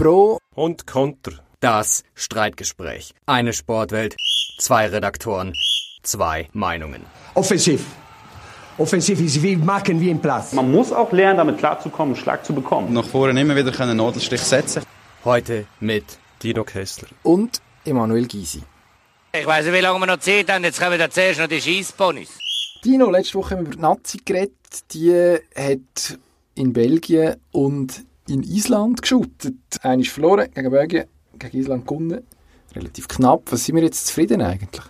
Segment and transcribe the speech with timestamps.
[0.00, 1.32] Pro und Konter.
[1.60, 3.12] Das Streitgespräch.
[3.26, 4.16] Eine Sportwelt,
[4.56, 5.52] zwei Redaktoren,
[6.02, 7.04] zwei Meinungen.
[7.34, 7.84] Offensiv.
[8.78, 10.54] Offensiv ist wie machen wie im Platz.
[10.54, 12.94] Man muss auch lernen, damit klarzukommen, einen Schlag zu bekommen.
[12.94, 14.84] Nach vorne immer wieder einen Nadelstich setzen.
[15.22, 16.06] Heute mit
[16.42, 17.08] Dino Kessler.
[17.22, 18.62] und Emanuel Gysi.
[19.38, 20.64] Ich weiß nicht, wie lange wir noch Zeit haben.
[20.64, 22.38] Jetzt kommen wir zuerst noch die Scheissponys.
[22.82, 24.54] Dino, letzte Woche haben wir über die Nazi geredet.
[24.92, 26.18] Die hat
[26.54, 29.56] in Belgien und in Island geschootet.
[29.82, 31.04] Einer ist verloren gegen Belgien,
[31.38, 32.22] gegen Island gewonnen.
[32.74, 33.50] Relativ knapp.
[33.50, 34.84] Was sind wir jetzt zufrieden eigentlich?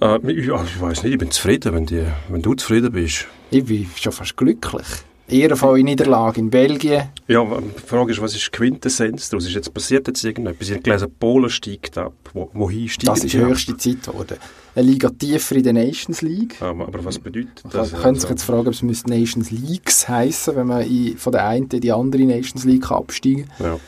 [0.00, 3.26] Äh, ja, ich weiß nicht, ich bin zufrieden, wenn, die, wenn du zufrieden bist.
[3.50, 4.86] Ich bin schon fast glücklich.
[5.28, 7.04] Ehrenvolle Niederlage in Belgien.
[7.26, 9.46] Ja, die Frage ist, was ist die Quintessenz daraus?
[9.46, 10.68] Ist jetzt passiert jetzt irgendetwas?
[10.68, 12.12] Ich habe gelesen, Polen steigt ab.
[12.34, 13.48] Wo, wohin steigt Das ist die ab?
[13.48, 14.36] höchste Zeit geworden.
[14.74, 16.60] Eine Liga tiefer in der Nations League.
[16.60, 17.92] Aber, aber was bedeutet Man das?
[17.92, 21.16] kann, könnte sich Also, jetzt fragen, ob es müsste Nations Leagues heißen, wenn man in,
[21.16, 23.66] von der einen in die andere Nations League absteigen kann.
[23.66, 23.78] ja.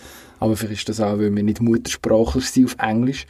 [0.40, 3.26] Aber vielleicht ist das auch, weil wir nicht Muttersprachler sind auf Englisch.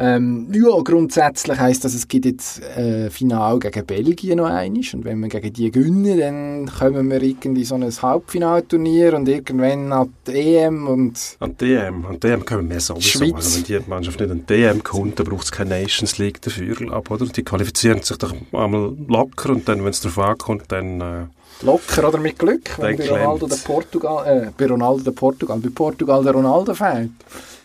[0.00, 5.04] Ähm, ja, grundsätzlich heisst das, es gibt jetzt äh, Final gegen Belgien noch einiges und
[5.04, 10.14] wenn wir gegen die gewinnen, dann kommen wir irgendwie so ein Halbfinalturnier und irgendwann an
[10.24, 13.18] die EM und An die EM, an die EM kommen wir sowieso.
[13.18, 13.34] Schweiz.
[13.34, 16.40] Also wenn die Mannschaft nicht an die EM kommt, dann braucht es keine Nations League
[16.42, 17.26] dafür, glaub, oder?
[17.26, 21.00] Die qualifizieren sich doch einmal locker und dann, wenn es darauf ankommt, dann...
[21.00, 23.56] Äh, locker oder mit Glück, wenn bei Ronaldo der.
[23.56, 27.10] Portugal, äh, bei Ronaldo der Portugal, bei Portugal der Ronaldo fehlt,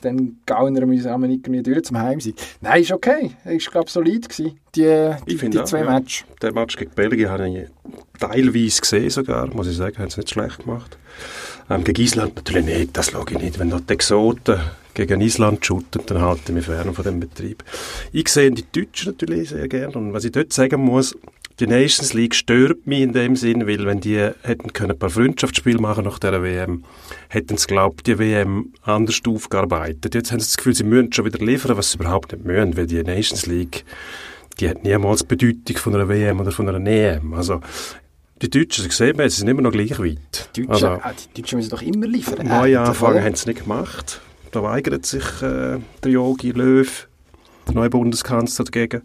[0.04, 2.36] dann gauen wir uns einmal irgendwie durch zum Heimsieg.
[2.62, 3.32] Nein, ist okay.
[3.46, 5.86] Ist, glaube ich, solid gewesen, die, die, die auch, zwei ja.
[5.86, 6.26] Matches.
[6.42, 7.68] Den Match gegen Belgien habe ich
[8.20, 10.98] teilweise gesehen sogar, muss ich sagen, haben sie nicht schlecht gemacht.
[11.70, 13.59] Ähm, gegen Island natürlich nicht, das schaue ich nicht.
[13.59, 14.59] Wenn dort die Exoten
[14.94, 17.64] gegen Island shooten, dann halte ich mich fern von dem Betrieb.
[18.12, 21.16] Ich sehe die Deutschen natürlich sehr gerne und was ich dort sagen muss,
[21.66, 25.09] die Nations League stört mich in dem Sinn, weil wenn die hätten können ein paar
[25.09, 26.83] Freundschaftsspiele machen nach dieser WM,
[27.30, 30.14] hätten sie, glaube ich, die WM anders aufgearbeitet.
[30.14, 32.75] Jetzt haben sie das Gefühl, sie müssen schon wieder liefern, was sie überhaupt nicht müssen,
[32.75, 33.85] weil die Nations League
[34.59, 37.34] die hat niemals Bedeutung von einer WM oder von einer EM.
[37.34, 37.62] Also,
[38.41, 40.50] die Deutschen, Sie sehen, wir, sie sind immer noch gleich weit.
[40.56, 42.45] Die Deutschen, also, ah, die Deutschen müssen doch immer liefern.
[42.45, 44.22] Neuanfang Äh, haben sie nicht gemacht.
[44.51, 47.07] Da weigert sich äh, der Jogi Löw,
[47.73, 49.01] der neue Bundeskanzler, dagegen.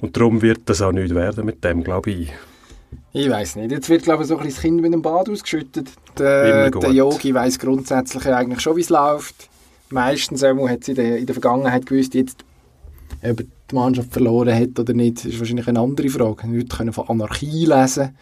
[0.00, 2.32] Und darum wird das auch nicht werden mit dem, glaube ich.
[3.12, 3.72] Ich weiß nicht.
[3.72, 5.88] Jetzt wird, glaube ich, so ein bisschen das Kind mit dem Bad ausgeschüttet.
[6.18, 9.48] Der, Yogi weiß grundsätzlich ja eigentlich schon, wie es läuft.
[9.90, 12.44] Meistens einmal hat sie in der, Vergangenheit gewusst, jetzt,
[13.22, 16.42] ob die Mannschaft verloren hat oder nicht, ist wahrscheinlich eine andere Frage.
[16.50, 18.16] Wir können von Anarchie lesen,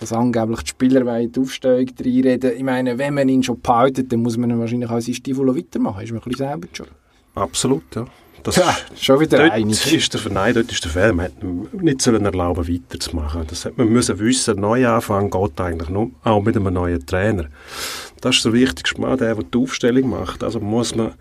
[0.00, 2.52] dass angeblich die Spieler wollen die Aufstellung reinreden.
[2.56, 6.02] Ich meine, wenn man ihn schon behaltet, dann muss man wahrscheinlich auch seinen Stiefel weitermachen.
[6.02, 6.86] Ist man ein bisschen selber schon.
[7.34, 8.06] Absolut, ja.
[8.42, 9.92] Das Ja, schon wieder dort einig.
[9.92, 11.12] ist der, nein, dort ist der Fehler.
[11.12, 11.46] Man hätte
[11.84, 13.44] nicht sollen erlauben, weiterzumachen.
[13.46, 17.46] Das hat man müssen wissen, ein Neuanfang geht eigentlich nur, auch mit einem neuen Trainer.
[18.20, 20.42] Das ist der wichtigste Mann, der, der die Aufstellung macht.
[20.42, 21.14] Also muss man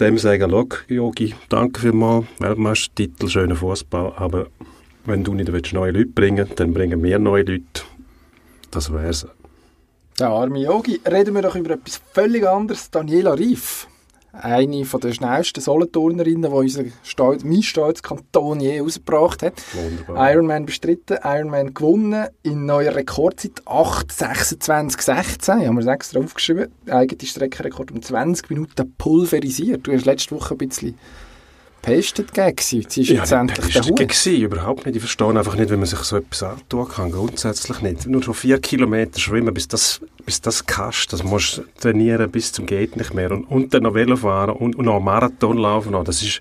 [0.00, 4.46] dem sagen, schau, Yogi, danke vielmals, Weltmeistertitel, schöner Fußball, aber
[5.04, 7.82] wenn du nicht willst, neue Leute bringen dann bringen wir neue Leute.
[8.70, 9.26] Das wär's.
[10.18, 11.00] Der arme Yogi.
[11.08, 12.90] Reden wir doch über etwas völlig anderes.
[12.90, 13.86] Daniela Rief.
[14.40, 19.54] Eine von der schnellsten Soloturnerinnen, die unser Stolz, mein Stolzkanton je rausgebracht hat.
[19.72, 20.32] Wunderbar.
[20.32, 25.66] Ironman bestritten, Ironman gewonnen, in neuer Rekordzeit 8,26,16.
[25.66, 26.68] Haben wir es extra aufgeschrieben.
[26.88, 29.86] Eigene Streckenrekord um 20 Minuten pulverisiert.
[29.86, 30.96] Du hast letzte Woche ein bisschen
[31.82, 32.86] pestet gegen sie.
[33.02, 33.98] Ja, endlich der Hut.
[33.98, 34.96] gegen überhaupt nicht.
[34.96, 37.10] Ich verstehe einfach nicht, wenn man sich so etwas antun kann.
[37.10, 38.06] Grundsätzlich nicht.
[38.06, 41.12] Nur schon vier Kilometer schwimmen, bis das, bis das kannst.
[41.12, 43.30] Das musst du trainieren bis zum geht nicht mehr.
[43.30, 45.92] Und, und dann noch Velo fahren und, und noch Marathon laufen.
[46.04, 46.40] Das ist,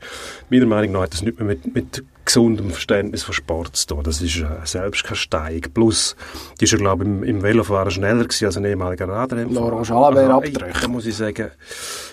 [0.49, 4.03] meiner Meinung nach, hat das nicht mehr mit, mit gesundem Verständnis von Sport zu tun.
[4.03, 5.73] Das ist äh, selbst kein Steig.
[5.73, 6.15] Plus,
[6.59, 9.69] die ist ja, glaube ich, im, im Velofahren schneller gewesen als ein ehemaliger Radrennfahrer.
[9.69, 11.51] Laurent Jalabert ey, Da muss ich sagen,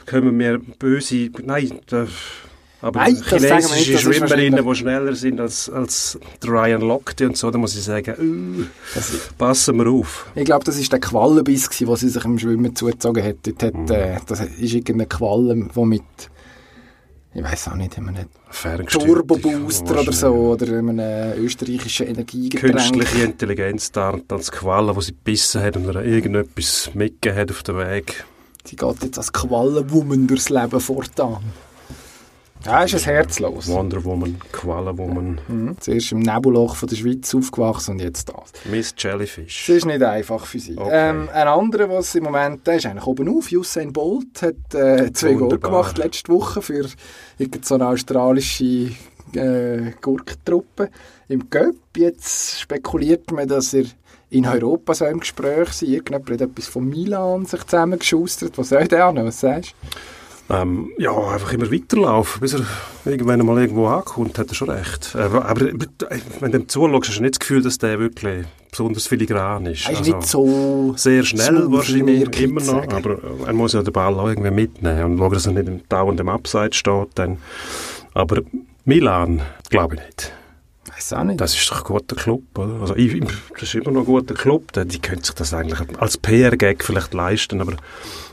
[0.07, 1.31] können wir böse...
[1.43, 2.07] Nein, da,
[2.85, 7.37] aber Nein, wir nicht, chinesische ist Schwimmerinnen, die schneller sind als, als Ryan Lochte und
[7.37, 9.01] so, da muss ich sagen, uh,
[9.39, 10.27] passen wir auf.
[10.35, 13.37] ich glaube, das war der Quallenbiss, gewesen, den sie sich im Schwimmen zugezogen hat.
[13.43, 13.81] Dort Mhm.
[13.85, 16.03] hat äh, das ist irgendeine Qualle, die mit,
[17.35, 18.15] ich weiß auch nicht, einem
[18.51, 20.99] Ferngesteuerte- Turbo-Booster oder so, oder einem
[21.43, 22.75] österreichischen Energiegetränk.
[22.77, 27.63] Künstliche Intelligenz und als Qualle, wo sie gebissen hat und ihr irgendetwas mitgegeben hat auf
[27.63, 28.25] dem Weg.
[28.67, 31.39] Sie geht jetzt als Quallenwoman durchs Leben fortan.
[32.65, 33.69] Ja, ist ein herzlos.
[33.69, 35.77] Wonder Woman, Qualle Woman, Mhm.
[35.81, 38.53] Zuerst im Nebelloch von der Schweiz aufgewachsen und jetzt das.
[38.71, 39.67] Miss Jellyfish.
[39.67, 40.77] Das ist nicht einfach für sie.
[40.79, 40.89] Okay.
[41.11, 45.13] Ähm, ein anderer, was im Moment, der ist eigentlich oben auf, Usain Bolt, hat äh,
[45.13, 45.59] zwei Wunderbar.
[45.71, 46.87] gemacht letzte Woche für
[47.63, 48.91] so eine australische
[49.35, 50.89] äh, Gurkentruppe
[51.29, 51.77] im Göpp.
[51.97, 53.85] Jetzt spekuliert man, dass er
[54.31, 55.91] in Europa so im Gespräch sein?
[55.91, 58.57] Irgendjemand hat etwas von Milan sich zusammengeschustert.
[58.57, 59.17] Was soll der an?
[59.17, 59.87] Was sagst du?
[60.51, 62.61] Ähm, ja, einfach immer weiterlaufen, bis er
[63.07, 65.15] irgendwann mal irgendwo ankommt, hat er schon recht.
[65.15, 65.61] Äh, aber, aber
[66.41, 69.87] wenn du ihm zuschaust, hast du nicht das Gefühl, dass der wirklich besonders filigran ist.
[69.87, 70.95] Er ist Also, nicht so...
[70.97, 72.93] sehr schnell smooth, wahrscheinlich, immer noch, sagen.
[72.93, 75.67] aber äh, er muss ja den Ball auch irgendwie mitnehmen und schauen, dass er nicht
[75.69, 77.09] im dauernd im Upside steht.
[77.15, 77.39] Dann.
[78.13, 78.43] Aber
[78.85, 79.41] Milan,
[79.71, 80.33] glaube ich nicht.
[80.95, 81.41] Weiß auch nicht.
[81.41, 82.81] Das ist doch ein guter Club, oder?
[82.83, 83.19] Also ich,
[83.55, 84.73] das ist immer noch ein guter Club.
[84.75, 87.77] Die können sich das eigentlich als PR-Gag vielleicht leisten, aber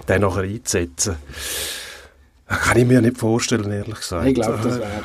[0.10, 1.16] den nachher einzusetzen,
[2.58, 4.28] kann ich mir nicht vorstellen, ehrlich gesagt.
[4.28, 5.04] ich glaube, das wäre...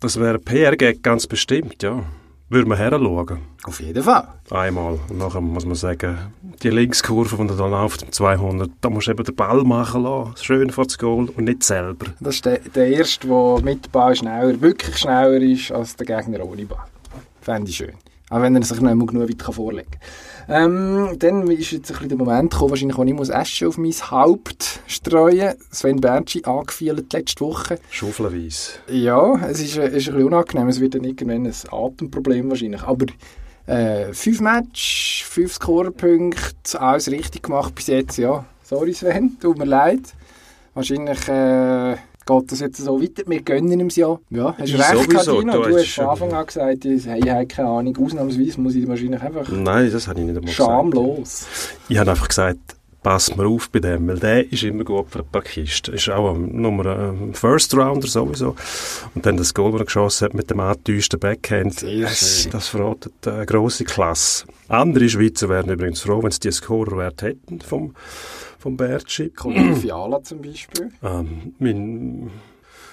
[0.00, 2.02] das wäre PR-Gag ganz bestimmt, ja.
[2.48, 3.38] Würde man heranschauen.
[3.64, 4.28] Auf jeden Fall.
[4.50, 4.98] Einmal.
[5.08, 6.18] Und nachher muss man sagen,
[6.62, 10.34] die Linkskurve, die dann auf dem 200, da musst du eben den Ball machen lassen,
[10.36, 12.06] schön vor das Goal und nicht selber.
[12.20, 16.44] Das ist der, der Erste, der mit Ball schneller, wirklich schneller ist als der Gegner
[16.44, 16.84] ohne Ball.
[17.40, 17.94] Fände ich schön.
[18.32, 19.90] Auch wenn er sich nicht mal genug weit vorlegen
[20.48, 20.72] kann.
[21.10, 23.76] Ähm, dann ist jetzt ein bisschen der Moment gekommen, wahrscheinlich, wo ich muss Asche auf
[23.76, 27.78] mein Haupt streuen Sven Bertschi angefielt letzte Woche.
[27.90, 28.70] Schaufelweise.
[28.88, 30.68] Ja, es ist, äh, ist ein bisschen unangenehm.
[30.68, 32.82] Es wird dann irgendwann ein Atemproblem wahrscheinlich.
[32.84, 33.04] Aber
[33.66, 38.16] äh, fünf Match, fünf Scorerpunkte, alles richtig gemacht bis jetzt.
[38.16, 40.14] Ja, sorry Sven, tut mir leid.
[40.72, 41.96] Wahrscheinlich äh,
[42.26, 43.22] geht das jetzt so weiter.
[43.26, 44.18] Wir gönnen ihm es ja.
[44.30, 45.52] Ja, hast Ich recht, sowieso, Kadino.
[45.62, 47.96] du Du hast von Anfang an gesagt, ich, habe keine Ahnung.
[47.96, 50.68] Ausnahmsweise muss ich wahrscheinlich einfach Nein, das habe ich nicht einmal gesagt.
[50.68, 51.46] schamlos.
[51.88, 52.58] Ich habe einfach gesagt,
[53.02, 55.94] pass mir auf bei dem, weil der ist immer gut für ein paar Kisten.
[55.94, 58.54] Ist auch ein Nummer ein First Rounder sowieso.
[59.14, 62.02] Und dann das Goal, das er geschossen hat mit dem angetäuschten Backhand, schön.
[62.02, 64.44] das verratet eine grosse Klasse.
[64.68, 67.94] Andere Schweizer wären übrigens froh, wenn sie die Scorerwert hätten vom,
[68.62, 69.30] vom Bertschi.
[69.30, 70.92] Kollege Fiala zum Beispiel.
[71.02, 72.30] Ähm, mein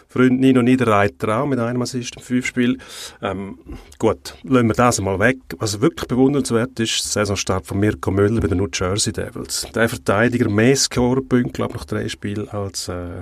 [0.08, 2.80] Freund Nino Niederreiter auch mit einem Assist im Fünfspiel.
[3.22, 3.60] Ähm,
[4.00, 5.38] gut, lassen wir das einmal weg.
[5.60, 9.68] Was wirklich bewundernswert ist, der Saisonstart von Mirko Müller bei den New Jersey Devils.
[9.76, 13.22] Der Verteidiger mehr Scorepunkte, glaube ich, nach drei Spielen als äh,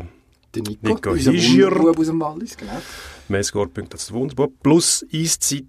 [0.55, 1.71] Der Nico, Nico Hischier.
[1.71, 2.81] Wunderbub aus dem Wallis, genau.
[3.27, 4.47] mehr Scorepunkte als der Wunderbar.
[4.63, 5.65] Plus Eiszeit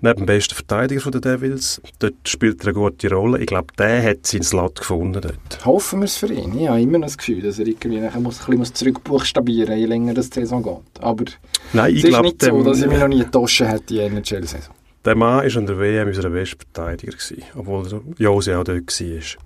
[0.00, 1.80] neben dem besten Verteidiger den Devils.
[1.98, 3.38] Dort spielt er eine gute Rolle.
[3.40, 5.64] Ich glaube, der hat seinen Slot gefunden dort.
[5.64, 6.58] Hoffen wir es für ihn.
[6.58, 9.80] Ich habe immer noch das Gefühl, dass er irgendwie nachher muss, ein bisschen zurückbuchstabieren muss,
[9.80, 11.02] je länger das die Saison geht.
[11.02, 11.24] Aber
[11.72, 14.22] Nein, es ist glaube, nicht so, dass ich mich noch nie getauscht hätte in der
[14.22, 14.74] NHL-Saison.
[15.04, 19.00] Der Mann war an der WM unser bester Verteidiger, gewesen, obwohl der Jose auch dort
[19.00, 19.44] war.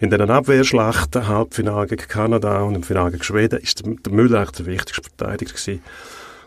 [0.00, 4.40] In den Abwehrschlachten, Halbfinale gegen Kanada und im Finale gegen Schweden, ist der, der Müller
[4.40, 5.82] eigentlich der wichtigste Verteidiger gewesen.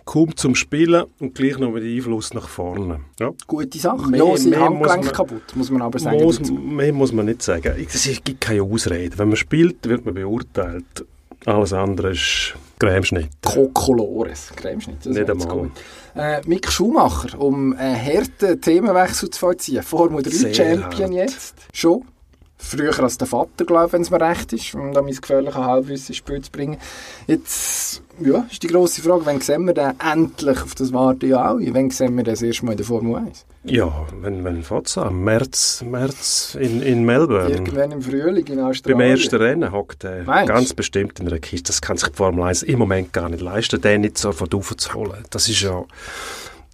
[0.05, 3.01] Kaum zum Spielen und gleich noch mit Einfluss nach vorne.
[3.19, 3.31] Ja.
[3.47, 4.09] Gute Sache.
[4.09, 6.23] Mehr- ja, sein mehr muss Handgelenk man- kaputt, muss man aber sagen.
[6.23, 7.75] Muss, mehr muss man nicht sagen.
[7.77, 9.17] Es gibt keine Ausrede.
[9.17, 11.05] Wenn man spielt, wird man beurteilt.
[11.45, 13.29] Alles andere ist Grämschnitt.
[13.41, 15.05] Kokolores, Cremeschnitt.
[15.05, 15.47] Nicht einmal.
[15.47, 15.71] gut.
[16.15, 19.81] Äh, Mick Schumacher, um einen harten Themenwechsel zu vollziehen.
[19.81, 20.83] Formel 3 Sehr Champion
[21.17, 21.29] hart.
[21.29, 21.55] jetzt.
[21.73, 22.03] Schon.
[22.63, 26.09] Früher als der Vater, glaube wenn es mir recht ist, um da mein gefährliches Halbwissen
[26.09, 26.77] ins Spiel zu bringen.
[27.27, 31.41] Jetzt ja, ist die grosse Frage, wann sehen wir den endlich, auf das warten ja
[31.41, 33.45] alle, wann sehen wir das erste Mal in der Formel 1?
[33.63, 35.23] Ja, wenn, wenn fährt's an?
[35.23, 37.49] März, März in, in Melbourne.
[37.49, 39.11] Irgendwann im Frühling in Beim Australien.
[39.11, 41.67] ersten Rennen hockt er Meinst ganz bestimmt in einer Kiste.
[41.67, 44.49] Das kann sich die Formel 1 im Moment gar nicht leisten, den nicht so von
[44.49, 45.23] zu holen.
[45.29, 45.83] Das ist ja...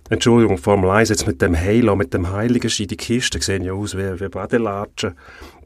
[0.09, 3.95] Entschuldigung, Formel 1 jetzt mit dem Halo, mit dem Heiligenschein, die Kisten sehen ja aus
[3.97, 5.15] wie, wie Badelatschen.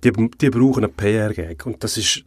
[0.04, 1.66] Die, die brauchen einen PR-Gag.
[1.66, 2.24] Und das ist...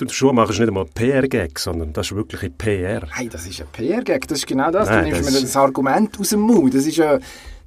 [0.00, 3.02] Der Schuhmacher ist nicht einmal ein PR-Gag, sondern das ist wirklich ein PR.
[3.10, 4.88] Hey, das ist ein PR-Gag, das ist genau das.
[4.88, 6.72] Nein, du nimmst das- mir das Argument aus dem Mund.
[6.72, 7.18] Das ist ja,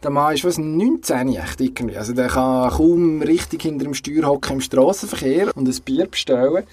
[0.01, 1.97] der Mann ist was, 19 echt irgendwie.
[1.97, 6.63] Also der kann kaum richtig hinter dem Steuer hocken im Strassenverkehr und ein Bier bestellen.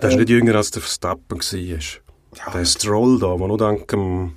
[0.00, 2.52] Der ist nicht jünger als der Verstappen war.
[2.54, 4.32] Der Stroll da, der nur dank dem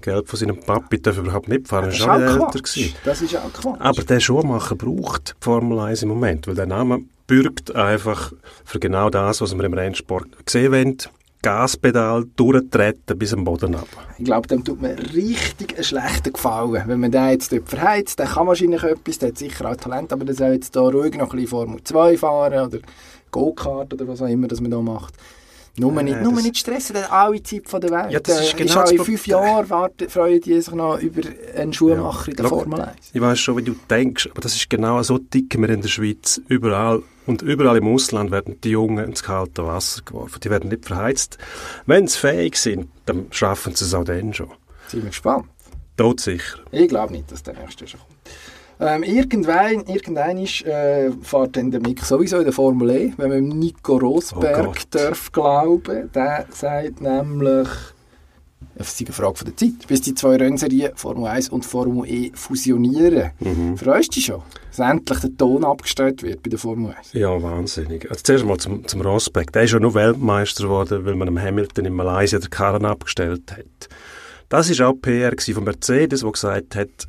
[0.00, 2.94] Geld von seinem Papi darf überhaupt mitfahren Das ist ist auch Quatsch.
[3.04, 3.80] Das ist auch Quatsch.
[3.80, 8.32] Aber der Schuhmacher braucht die Formel 1 im Moment, weil der Name bürgt einfach
[8.64, 10.96] für genau das, was wir im Rennsport sehen wollen.
[11.40, 13.86] Gaspedal durchtreten bis am Boden ab.
[14.18, 16.82] Ich glaube, dem tut mir richtig einen schlechten Gefallen.
[16.86, 20.12] Wenn man den jetzt dort verheizt, der kann wahrscheinlich etwas, der hat sicher auch Talent,
[20.12, 22.78] aber der soll jetzt da ruhig noch ein bisschen Formel 2 fahren oder
[23.30, 25.14] Go-Kart oder was auch immer, das man da macht.
[25.78, 28.10] Nur, Äh, nicht, nur das- nicht stressen, hat alle Zeit von der Welt.
[28.10, 31.22] Ja, das ist Der genau das in fünf Jahren warten, freuen die sich noch über
[31.56, 32.96] einen Schuhmacher in der Formel 1.
[33.12, 35.88] Ich weiß schon, wie du denkst, aber das ist genau so ticken wir in der
[35.88, 36.40] Schweiz.
[36.48, 40.40] Überall und überall im Ausland werden die Jungen ins kalte Wasser geworfen.
[40.42, 41.38] Die werden nicht verheizt.
[41.86, 44.50] Wenn sie fähig sind, dann schaffen sie es auch dann schon.
[44.88, 45.46] Sind wir gespannt.
[45.96, 46.58] Todsicher.
[46.70, 48.12] Ich glaube nicht, dass der nächste schon kommt.
[48.80, 53.28] Ähm, irgendwann, irgendwann ist, äh, fährt dann der Mick sowieso in der Formel E, wenn
[53.30, 54.86] man Nico Oh Rosberg Gott.
[54.90, 56.10] darf glauben.
[56.14, 57.68] Der sagt nämlich,
[58.76, 62.08] Es ist eine Frage von der Zeit, bis die zwei Rennserien Formel 1 und Formel
[62.08, 63.32] E fusionieren.
[63.40, 63.76] Mhm.
[63.76, 67.12] Freust du dich schon, dass endlich der Ton abgestellt wird bei der Formel 1?
[67.14, 68.08] Ja, wahnsinnig.
[68.08, 69.52] Also zuerst mal zum, zum Rosberg.
[69.52, 73.50] Der ist ja nur Weltmeister geworden, weil man dem Hamilton in Malaysia den Karren abgestellt
[73.50, 73.88] hat.
[74.48, 77.08] Das ist auch PR von Mercedes, der gesagt hat,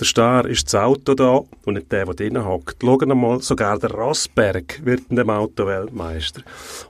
[0.00, 2.76] der Star ist das Auto da und nicht der, der drinnen hockt.
[2.82, 6.40] Schauen mal, sogar der Rosberg wird in dem Auto Weltmeister.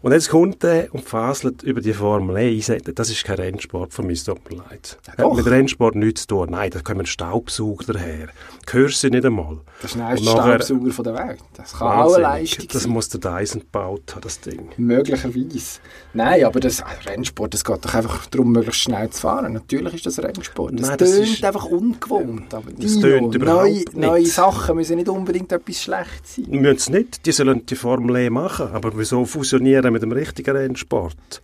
[0.01, 2.49] Und jetzt kommt er und faselt über die Formel E.
[2.51, 4.97] Ich sage, das ist kein Rennsport für mich, tut mir leid.
[5.19, 6.49] Hat mit Rennsport nichts zu tun.
[6.51, 8.29] Nein, da kommen Staubsauger daher.
[8.71, 9.59] Hörst du nicht einmal.
[9.83, 11.41] Der schnellste Und nachher- Staubsauger von der Welt.
[11.57, 12.23] Das kann auch eine.
[12.23, 14.69] Leistung Das muss der Dyson gebaut haben, das Ding.
[14.77, 15.81] Möglicherweise.
[16.15, 19.53] Nein, aber das also Rennsport, es geht doch einfach darum, möglichst schnell zu fahren.
[19.53, 20.79] Natürlich ist das Rennsport.
[20.79, 22.55] Das Nein, das tönt ist- einfach ungewohnt.
[22.55, 23.97] Aber Das Überhaupt neue, nicht.
[23.97, 26.47] neue Sachen müssen nicht unbedingt etwas Schlechtes sein.
[26.51, 30.57] Müssen es nicht, die sollen die Formel E machen, aber wieso fusionieren mit dem richtigen
[30.57, 31.43] Rennsport?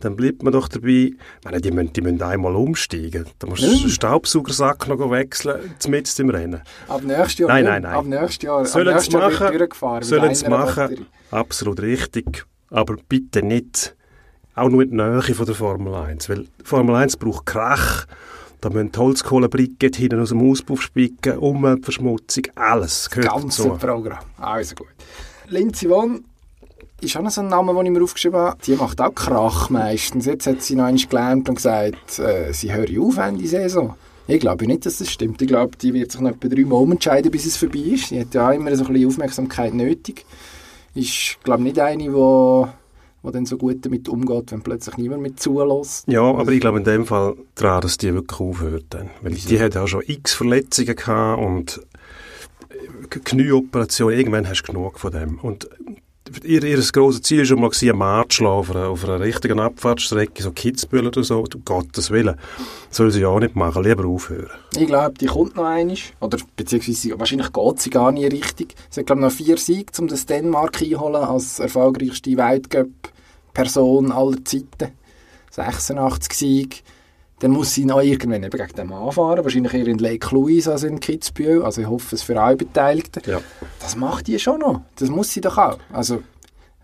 [0.00, 3.24] Dann bleibt man doch dabei, meine, die müssen, die müssen einmal umsteigen.
[3.38, 6.60] Da musst du den Staubsaugersack noch wechseln, mitten im Rennen.
[6.88, 7.94] Ab nächstes Jahr, Nein, nein, nein.
[7.94, 10.02] Ab nächstes Jahr, ab Sollen nächstes wird machen, durchgefahren.
[10.02, 11.06] sollen einer machen, Batterie.
[11.30, 13.96] absolut richtig, aber bitte nicht,
[14.54, 18.06] auch nur in die Nähe von der Formel 1, weil Formel 1 braucht Krach,
[18.60, 23.78] da müssen die Holzkohlenbrikette hinten aus dem Auspuff spicken, Umweltverschmutzung, alles gehört Ganze dazu.
[23.78, 24.18] Programm.
[24.38, 24.88] Also gut.
[25.48, 26.24] Lindsay Vonn
[27.00, 28.58] ist auch noch so ein Name, den ich mir aufgeschrieben habe.
[28.66, 30.26] Die macht auch Krach meistens.
[30.26, 33.94] Jetzt hat sie noch einmal gelernt und gesagt, äh, sie höre auf Ende Saison.
[34.28, 35.40] Ich glaube nicht, dass das stimmt.
[35.40, 38.08] Ich glaube, die wird sich noch etwa drei Mal umentscheiden, bis es vorbei ist.
[38.08, 40.24] Sie hat ja auch immer so ein bisschen Aufmerksamkeit nötig.
[40.94, 42.12] Ist, glaube nicht eine, die
[43.26, 46.08] wo, wo dann so gut damit umgeht, wenn plötzlich niemand mit zulässt.
[46.08, 49.10] Ja, aber ich glaube in dem Fall daran, dass die wirklich aufhört dann.
[49.22, 51.80] Weil die hat auch schon x Verletzungen gehabt und
[53.10, 55.38] Knieoperation, irgendwann hast du genug von dem.
[55.40, 55.68] Und
[56.44, 60.42] ihr, ihr grosses Ziel war schon mal, einen Markt zu schlagen auf einer, richtigen Abfahrtsstrecke,
[60.42, 62.36] so Kitzbühel oder so, um Gottes Willen.
[62.90, 64.50] Soll sie ja auch nicht machen, lieber aufhören.
[64.76, 65.96] Ich glaube, die kommt noch einmal.
[66.20, 68.74] Oder beziehungsweise wahrscheinlich geht sie gar nie richtig.
[68.90, 74.92] Sie hat, glaube noch vier Siege, um das Dänemark einholen als erfolgreichste Weltcup-Person aller Zeiten.
[75.50, 76.76] 86 Siege.
[77.40, 79.44] Dann muss sie noch irgendwann eben gegen den Mann fahren.
[79.44, 81.62] Wahrscheinlich eher in Lake Louise als in Kitzbühel.
[81.62, 83.22] Also ich hoffe es für alle Beteiligten.
[83.26, 83.40] Ja.
[83.78, 84.80] Das macht die schon noch.
[84.96, 85.78] Das muss sie doch auch.
[85.92, 86.22] Also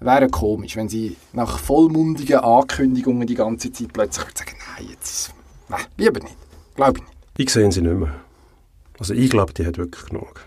[0.01, 5.33] wäre komisch, wenn sie nach vollmundigen Ankündigungen die ganze Zeit plötzlich würde sagen, nein, jetzt,
[5.69, 6.37] nein, lieber nicht.
[6.75, 7.17] Glaube ich nicht.
[7.39, 8.15] Ich sehe sie nicht mehr.
[8.99, 10.45] Also ich glaube, die hat wirklich genug.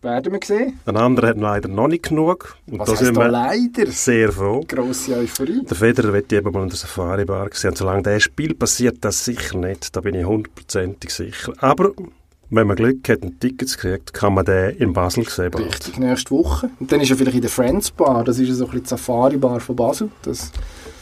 [0.00, 0.78] Werden wir sehen.
[0.86, 2.56] Ein anderer hat leider noch nicht genug.
[2.66, 3.86] Und Was da sind wir leider?
[3.90, 4.64] sehr froh.
[4.66, 5.62] Grosse Euphorie.
[5.68, 7.74] Der Federer wird eben mal in der Safari-Bar sehen.
[7.74, 9.96] Solange das Spiel passiert, das sicher nicht.
[9.96, 11.52] Da bin ich hundertprozentig sicher.
[11.58, 11.90] Aber
[12.50, 15.50] wenn man Glück hat und Tickets kriegt, kann man den in Basel sehen.
[15.50, 15.66] bald.
[15.66, 16.70] Richtig, nächste Woche.
[16.78, 18.22] Und dann ist er vielleicht in der Friends Bar.
[18.22, 20.10] Das ist ja so ein bisschen die Safari-Bar von Basel.
[20.22, 20.52] Das,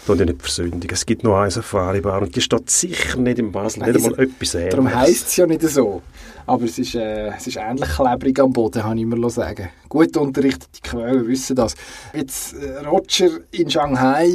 [0.09, 0.95] Und ich nicht versündigen.
[0.95, 3.81] Es gibt nur eine Safari-Bar und die steht sicher nicht in Basel.
[3.81, 4.71] Nein, nicht einmal etwas ähnliches.
[4.71, 6.01] darum heisst es ja nicht so.
[6.47, 9.69] Aber es ist, äh, es ist ähnlich klebrig am Boden, kann ich immer sagen.
[9.89, 11.75] Gut unterrichtete Quellen wissen das.
[12.15, 14.29] Jetzt äh, Roger in Shanghai,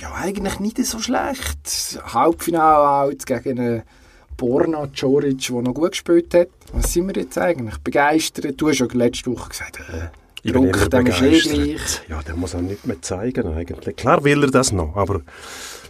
[0.00, 2.00] ja eigentlich nicht so schlecht.
[2.14, 3.82] Halbfinale out gegen einen
[4.38, 6.48] Borna Coric, der noch gut gespielt hat.
[6.72, 7.76] Was sind wir jetzt eigentlich?
[7.78, 8.58] Begeistert?
[8.60, 10.08] Du hast ja letzte Woche gesagt, äh,
[10.42, 11.52] Ich bin Druck, immer dem ist eh begeistert.
[11.54, 12.00] gleich.
[12.08, 13.96] Ja, der muss auch nicht mehr zeigen eigentlich.
[13.96, 15.20] Klar will er das noch, aber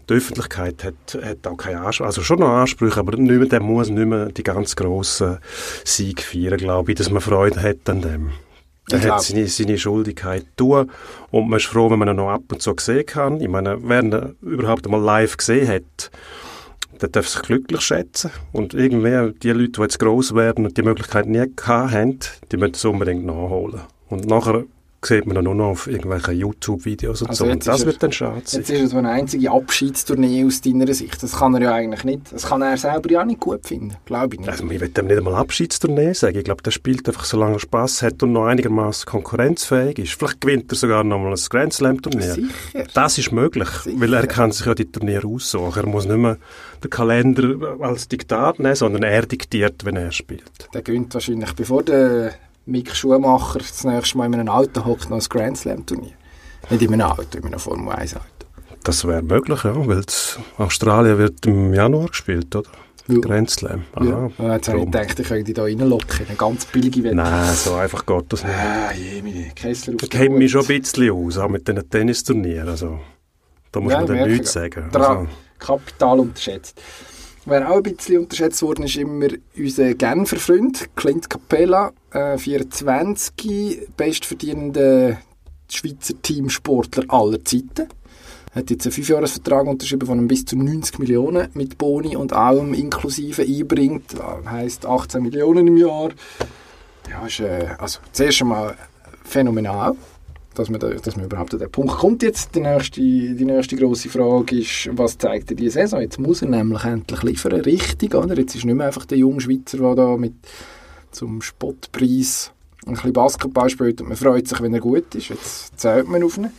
[0.08, 3.60] die Öffentlichkeit hat, hat auch keine Ansprüche, also schon noch Ansprüche, aber nicht mehr, der
[3.60, 5.38] muss nicht mehr die ganz grossen
[5.84, 8.30] Siege feiern, glaube ich, dass man Freude hat an dem.
[8.90, 10.90] Er hat seine, seine Schuldigkeit tun
[11.30, 13.40] und man ist froh, wenn man ihn noch ab und zu sehen kann.
[13.40, 16.10] Ich meine, wer ihn überhaupt einmal live gesehen hat,
[17.00, 18.30] der darf sich glücklich schätzen.
[18.52, 22.18] Und irgendwie, die Leute, die jetzt gross werden und die Möglichkeit nie gehabt haben,
[22.50, 23.80] die müssen es unbedingt nachholen.
[24.08, 24.64] Und nachher
[25.04, 27.50] sieht man ihn nur noch auf irgendwelchen YouTube-Videos und Also so.
[27.50, 28.60] Und das wird dann schade sein.
[28.60, 31.22] Jetzt ist es so eine einzige Abschiedstournee aus deiner Sicht.
[31.22, 32.32] Das kann er ja eigentlich nicht.
[32.32, 33.94] Das kann er selber ja nicht gut finden.
[34.06, 34.50] Glaube ich nicht.
[34.50, 36.38] Also, ich will dem nicht einmal Abschiedstournee sagen.
[36.38, 40.14] Ich glaube, der spielt einfach, solange er Spass hat und noch einigermaßen konkurrenzfähig ist.
[40.14, 42.34] Vielleicht gewinnt er sogar noch mal ein Grand Slam-Turnier.
[42.34, 42.84] Sicher.
[42.94, 44.00] Das ist möglich, Sicher.
[44.00, 45.84] weil er kann sich ja die Turniere aussuchen.
[45.84, 46.38] Er muss nicht mehr
[46.82, 50.50] den Kalender als Diktat nehmen, sondern er diktiert, wenn er spielt.
[50.74, 52.32] Der gewinnt wahrscheinlich, bevor der
[52.68, 56.12] Mick Schumacher das nächste Mal in einem Auto hockt, noch ein Grand Slam Turnier.
[56.68, 58.24] Nicht in einem Auto, in einem Formel 1 Auto.
[58.84, 60.02] Das wäre möglich, ja, weil
[60.58, 62.68] Australien wird im Januar gespielt, oder?
[63.08, 63.20] Ja.
[63.20, 63.84] Grand Slam.
[64.02, 64.30] Ja.
[64.38, 66.26] Aha, Jetzt habe ich gedacht, ich könnte da reinlocken.
[66.28, 67.14] Eine ganz billige Wette.
[67.14, 68.54] Nein, so einfach geht das nicht.
[68.54, 71.88] Ah, je, meine Kessler auf Ich kenne mich schon ein bisschen aus, auch mit diesen
[71.88, 72.68] Tennisturnieren.
[72.68, 73.00] Also,
[73.72, 74.52] da muss Ja, man dann nichts ich.
[74.52, 74.90] sagen.
[74.92, 75.26] Also,
[75.58, 76.78] Kapital unterschätzt.
[77.46, 83.88] Wer auch ein bisschen unterschätzt worden ist, immer unser Genfer Freund, Clint Capella, äh, 24,
[83.96, 85.18] bestverdienender
[85.70, 87.88] Schweizer Teamsportler aller Zeiten.
[88.54, 93.42] hat jetzt einen Fünfjahresvertrag unterschrieben von bis zu 90 Millionen mit Boni und allem inklusive
[93.42, 94.14] einbringt.
[94.14, 96.10] Das heisst 18 Millionen im Jahr.
[97.10, 98.74] Ja, ist äh, also zuerst einmal
[99.24, 99.94] phänomenal,
[100.54, 102.22] dass man, da, dass man überhaupt an den Punkt kommt.
[102.22, 106.00] Jetzt die nächste, die nächste grosse Frage ist, was zeigt er diese Saison?
[106.00, 108.36] Jetzt muss er nämlich endlich liefern, richtig, oder?
[108.36, 110.34] Jetzt ist nicht mehr einfach der junge Schweizer, der da mit
[111.12, 112.52] zum Spottpreis
[112.86, 115.28] ein bisschen Basketball spielt und man freut sich, wenn er gut ist.
[115.28, 116.50] Jetzt zählt man auf ihn.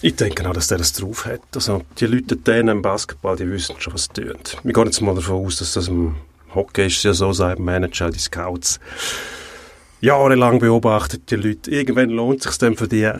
[0.00, 1.40] Ich denke auch, dass der das drauf hat.
[1.54, 4.36] Also, die Leute denen im Basketball, die wissen schon, was sie tun.
[4.62, 6.14] Wir gehen jetzt mal davon aus, dass das im
[6.54, 8.78] Hockey ist ja so, sagen Manager, die Scouts,
[10.00, 11.70] jahrelang beobachtet die Leute.
[11.70, 13.10] Irgendwann lohnt es sich dann für die,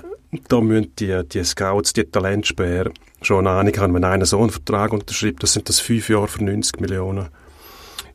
[0.48, 2.90] da müssen die, die Scouts, die Talentspäher
[3.22, 6.28] schon eine Ahnung haben, wenn einer so einen Vertrag unterschreibt, das sind das fünf Jahre
[6.28, 7.28] für 90 Millionen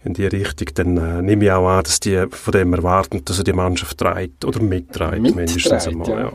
[0.03, 3.37] in die Richtung, dann äh, nehme ich auch an, dass die von dem erwarten, dass
[3.37, 6.09] er die Mannschaft treibt oder mittreibt, mindestens einmal.
[6.09, 6.31] ja.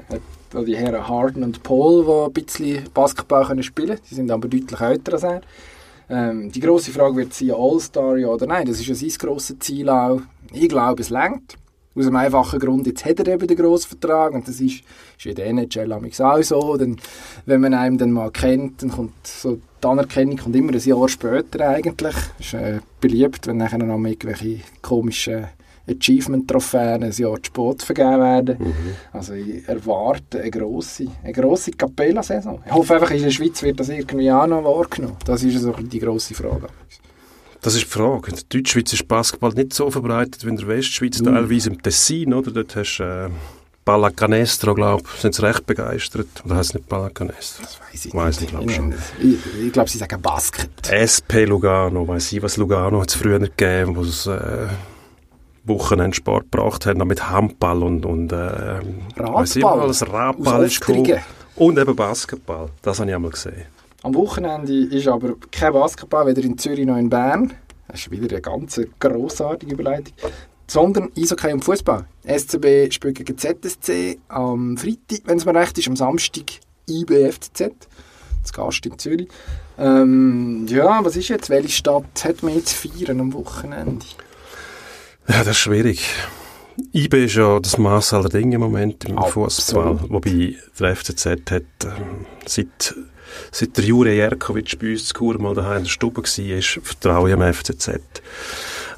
[0.55, 0.63] Ja.
[0.63, 4.49] Die Herren Harden und Paul, die ein bisschen Basketball können spielen können, die sind aber
[4.49, 5.43] deutlich älter als er.
[6.11, 9.59] Ähm, die grosse Frage wird sein, All-Star ja oder nein, das ist ja sein grosses
[9.59, 10.23] Ziel auch.
[10.53, 11.57] Ich glaube, es längt.
[11.99, 14.83] Aus einem einfachen Grund, jetzt hat er eben den grossen Vertrag und das ist,
[15.19, 16.76] ist in der NHL auch so.
[16.76, 16.97] Denn,
[17.47, 21.09] wenn man einen dann mal kennt, dann kommt so die Anerkennung kommt immer ein Jahr
[21.09, 22.14] später eigentlich.
[22.38, 25.47] ist äh, beliebt, wenn nachher noch irgendwelche komischen
[25.88, 28.57] Achievement-Trophäen ein Jahr zu spät vergeben werden.
[28.59, 28.75] Mhm.
[29.12, 32.61] Also ich erwarte eine grosse, eine grosse Capella-Saison.
[32.67, 35.17] Ich hoffe einfach, in der Schweiz wird das irgendwie auch noch wahrgenommen.
[35.25, 36.69] Das ist so die grosse Frage.
[37.61, 38.31] Das ist die Frage.
[38.31, 42.33] In der Deutschschweiz ist Basketball nicht so verbreitet wie in der Westschweiz, teilweise im Tessin,
[42.35, 42.50] oder?
[42.53, 43.31] Dort hast du äh,
[43.85, 46.29] Pallacanestro, glaube ich, sind sie recht begeistert.
[46.45, 47.62] Oder heißt es nicht Pallacanestro?
[47.62, 48.53] Das weiss ich Weiss nicht.
[48.53, 48.95] ich, glaub schon.
[49.21, 50.71] Ich, ich glaube, sie sagen Basket.
[50.87, 54.67] SP Lugano, weiss ich, was Lugano hat es früher gegeben, wo es äh,
[55.65, 58.81] Wochenendsport gebracht haben, mit Handball und, und äh,
[59.17, 59.81] weiss ich, Radball.
[59.83, 61.19] alles Radball ist cool.
[61.57, 63.65] Und eben Basketball, das habe ich einmal gesehen.
[64.02, 67.55] Am Wochenende ist aber kein Basketball, weder in Zürich noch in Bern.
[67.88, 70.14] Das ist wieder eine ganz grossartige Überleitung.
[70.69, 72.07] Sondern Eishockey und Fußball.
[72.25, 76.45] SCB spielt gegen ZSC am Freitag, wenn es mir recht ist, am Samstag
[76.88, 77.71] IBFCZ.
[78.43, 79.28] Das Gast in Zürich.
[79.78, 81.50] Ähm, ja, was ist jetzt?
[81.50, 84.04] Welche Stadt hat man jetzt feiern am Wochenende?
[85.26, 86.08] Ja, das ist schwierig.
[86.93, 89.19] IB ist ja das Maß aller Dinge im Moment im.
[89.19, 92.95] Fußball, wobei der FCZ hat ähm, seit,
[93.50, 97.28] seit der Jure Jerkovic bei uns zu Chur mal daheim in der Stube war, vertraue
[97.30, 98.00] ich am FCZ.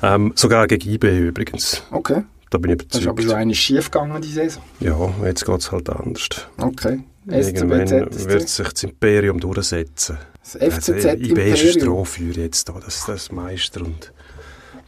[0.03, 1.83] Ähm, sogar gegen IB übrigens.
[1.91, 2.23] Okay.
[2.51, 3.31] Da bin ich Das ist aber überzeugt.
[3.31, 4.63] schon eine schief gegangen, die Saison.
[4.81, 6.29] Ja, jetzt geht es halt anders.
[6.59, 7.05] Okay.
[7.27, 10.19] Irgendwann wird sich das Imperium durchsetzen.
[10.43, 11.81] Das FCZ also, IB ist Imperium.
[11.81, 13.83] Strohfeuer jetzt da, das, das Meister.
[13.83, 14.13] Und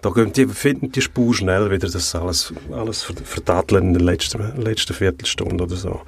[0.03, 4.03] da gehen die, finden die Spur schnell wieder das alles, alles ver- verdatteln in der
[4.03, 6.01] letzten, letzten Viertelstunde oder so.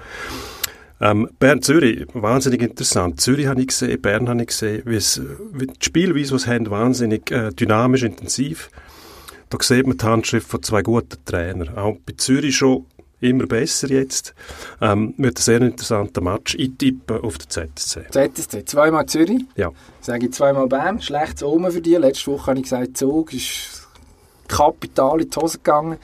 [1.01, 3.21] Ähm, Bern-Zürich, wahnsinnig interessant.
[3.21, 7.31] Zürich habe ich gesehen, Bern habe ich gesehen, wie die Spielweise, die sie haben, wahnsinnig
[7.31, 8.71] äh, dynamisch, intensiv.
[9.51, 11.77] Da sieht man die Handschrift von zwei guten Trainern.
[11.77, 12.87] Auch bei Zürich schon
[13.21, 14.35] immer besser jetzt.
[14.81, 16.55] Ähm, wird ein sehr interessanter Match.
[16.57, 18.07] Ich tippe auf den ZSC.
[18.11, 19.45] ZSC, zweimal Zürich.
[19.57, 19.71] Ja.
[20.01, 21.99] Sage ich zweimal Bern, schlechtes Omen für dich.
[21.99, 23.74] Letzte Woche habe ich gesagt, Zug ist
[24.49, 25.99] kapital in die Hose gegangen.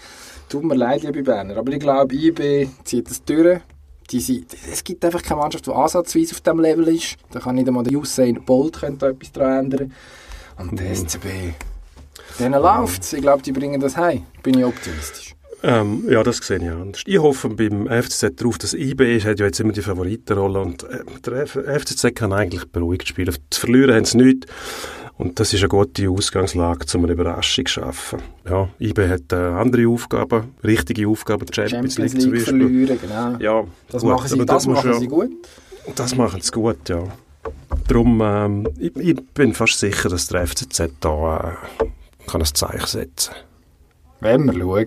[0.49, 1.57] Tut mir leid, liebe Berner.
[1.57, 3.61] Aber ich glaube, IB zieht das durch.
[4.11, 7.17] Die sind, es gibt einfach keine Mannschaft, die ansatzweise auf diesem Level ist.
[7.31, 9.93] Da kann nicht einmal der Usain Bolt könnte etwas daran ändern.
[10.59, 11.27] Und der SCB,
[12.39, 14.25] denen läuft Ich glaube, die bringen das heim.
[14.43, 15.37] Bin ich optimistisch.
[15.63, 17.03] Ähm, ja, das sehe ich anders.
[17.07, 20.85] Ich hoffe beim FCZ darauf, dass IB ist, hat ja jetzt immer die Favoritenrolle und
[20.85, 23.37] äh, der FCZ kann eigentlich beruhigt spielen.
[23.51, 24.47] Zu verlieren haben sie nichts
[25.21, 28.21] und das ist eine gute Ausgangslage, um eine Überraschung zu schaffen.
[28.49, 32.61] Ja, IB hat äh, andere Aufgaben, richtige Aufgaben, die Champions, Champions League zum League Beispiel.
[32.89, 33.37] verlieren, genau.
[33.39, 35.31] Ja, Das gut, machen sie, aber das muss machen ja- sie gut.
[35.97, 37.03] Das machen sie gut, ja.
[37.89, 41.87] Darum, ähm, ich, ich bin fast sicher, dass der FCZ da äh,
[42.27, 43.33] kann ein Zeichen setzen
[44.21, 44.85] Wenn wir schauen.